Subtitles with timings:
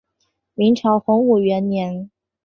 [0.55, 2.09] 明朝洪武元年。